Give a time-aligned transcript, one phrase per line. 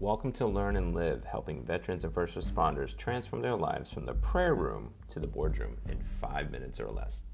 [0.00, 4.14] Welcome to Learn and Live, helping veterans and first responders transform their lives from the
[4.14, 7.24] prayer room to the boardroom in five minutes or less.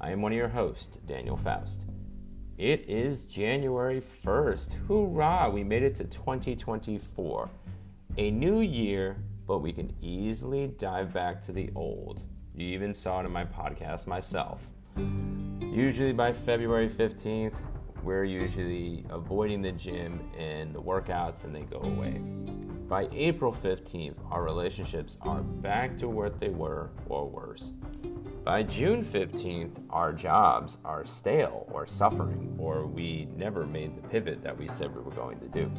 [0.00, 1.82] I am one of your hosts, Daniel Faust.
[2.58, 4.72] It is January 1st.
[4.88, 5.50] Hoorah!
[5.54, 7.48] We made it to 2024.
[8.18, 12.24] A new year, but we can easily dive back to the old.
[12.56, 14.66] You even saw it in my podcast myself.
[15.60, 17.68] Usually by February 15th,
[18.04, 22.20] we're usually avoiding the gym and the workouts and they go away.
[22.86, 27.72] By April 15th, our relationships are back to what they were or worse.
[28.44, 34.42] By June 15th, our jobs are stale or suffering, or we never made the pivot
[34.42, 35.70] that we said we were going to do.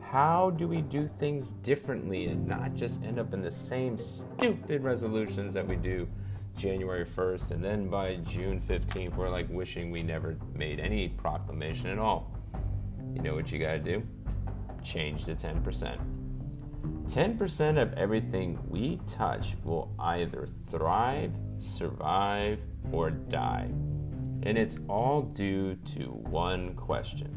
[0.00, 4.84] How do we do things differently and not just end up in the same stupid
[4.84, 6.06] resolutions that we do
[6.56, 11.88] January 1st, and then by June 15th, we're like wishing we never made any proclamation
[11.90, 12.32] at all.
[13.14, 14.02] You know what you gotta do?
[14.82, 15.98] Change to 10%.
[17.06, 22.60] 10% of everything we touch will either thrive, survive,
[22.92, 23.68] or die.
[24.42, 27.34] And it's all due to one question.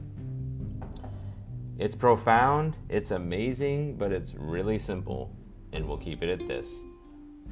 [1.77, 5.35] It's profound, it's amazing, but it's really simple,
[5.73, 6.81] and we'll keep it at this.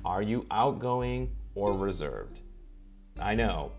[0.03, 2.41] Are you outgoing or reserved?
[3.19, 3.71] I know,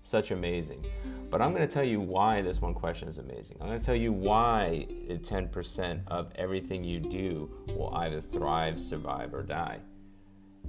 [0.00, 0.84] such amazing.
[1.30, 3.58] But I'm going to tell you why this one question is amazing.
[3.60, 9.34] I'm going to tell you why 10% of everything you do will either thrive, survive,
[9.34, 9.80] or die.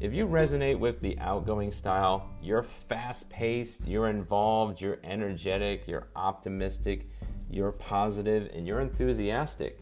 [0.02, 6.08] If you resonate with the outgoing style, you're fast paced, you're involved, you're energetic, you're
[6.16, 7.10] optimistic,
[7.50, 9.80] you're positive, and you're enthusiastic.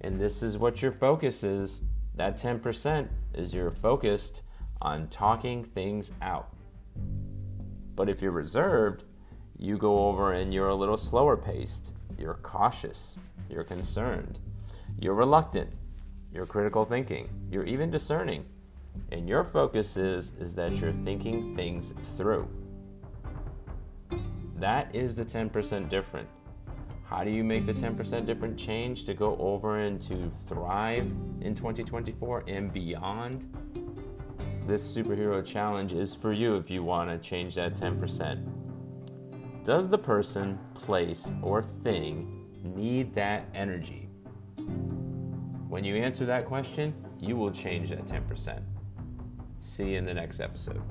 [0.00, 1.80] And this is what your focus is.
[2.14, 4.42] That 10% is you're focused
[4.82, 6.54] on talking things out.
[7.96, 9.04] But if you're reserved,
[9.58, 11.90] you go over and you're a little slower paced.
[12.18, 13.16] You're cautious.
[13.48, 14.38] You're concerned.
[14.98, 15.70] You're reluctant.
[16.32, 17.28] You're critical thinking.
[17.50, 18.44] You're even discerning.
[19.12, 22.48] And your focus is, is that you're thinking things through.
[24.56, 26.28] That is the 10% different.
[27.04, 31.54] How do you make the 10% different change to go over and to thrive in
[31.54, 33.44] 2024 and beyond?
[34.66, 38.42] This superhero challenge is for you if you want to change that 10%.
[39.64, 44.08] Does the person, place, or thing need that energy?
[45.68, 48.62] When you answer that question, you will change that 10%.
[49.60, 50.82] See you in the next episode.